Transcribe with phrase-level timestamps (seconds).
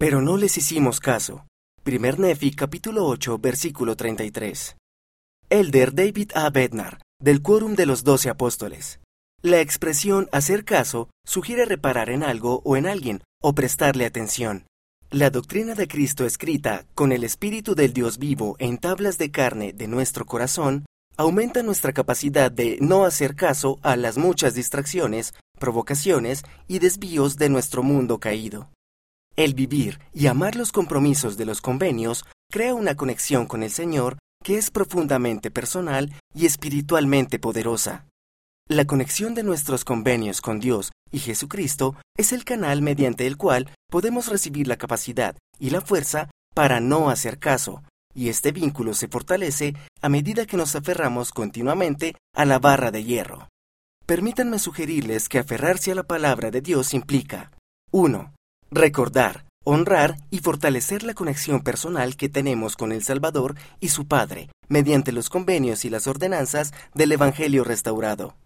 [0.00, 1.46] Pero no les hicimos caso.
[1.82, 4.78] Primer Nefi capítulo 8 versículo 33.
[5.50, 6.48] Elder David A.
[6.48, 9.00] Bednar, del Quórum de los Doce Apóstoles.
[9.42, 14.64] La expresión hacer caso sugiere reparar en algo o en alguien, o prestarle atención.
[15.10, 19.74] La doctrina de Cristo escrita con el Espíritu del Dios vivo en tablas de carne
[19.74, 20.86] de nuestro corazón
[21.18, 27.50] aumenta nuestra capacidad de no hacer caso a las muchas distracciones, provocaciones y desvíos de
[27.50, 28.70] nuestro mundo caído.
[29.36, 34.18] El vivir y amar los compromisos de los convenios crea una conexión con el Señor
[34.42, 38.06] que es profundamente personal y espiritualmente poderosa.
[38.68, 43.70] La conexión de nuestros convenios con Dios y Jesucristo es el canal mediante el cual
[43.90, 47.82] podemos recibir la capacidad y la fuerza para no hacer caso,
[48.14, 53.04] y este vínculo se fortalece a medida que nos aferramos continuamente a la barra de
[53.04, 53.48] hierro.
[54.06, 57.52] Permítanme sugerirles que aferrarse a la palabra de Dios implica
[57.92, 58.32] 1.
[58.70, 64.48] Recordar, honrar y fortalecer la conexión personal que tenemos con el Salvador y su Padre
[64.68, 68.36] mediante los convenios y las ordenanzas del Evangelio restaurado.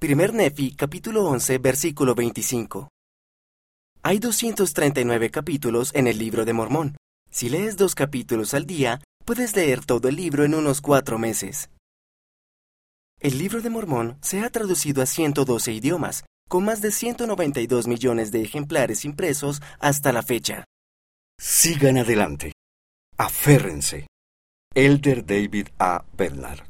[0.00, 2.88] Primer Nefi, capítulo 11, versículo 25.
[4.06, 6.94] Hay 239 capítulos en el libro de Mormón.
[7.30, 11.70] Si lees dos capítulos al día, puedes leer todo el libro en unos cuatro meses.
[13.18, 18.30] El libro de Mormón se ha traducido a 112 idiomas, con más de 192 millones
[18.30, 20.66] de ejemplares impresos hasta la fecha.
[21.38, 22.52] Sigan adelante.
[23.16, 24.06] Aférrense.
[24.74, 26.04] Elder David A.
[26.12, 26.60] Bernard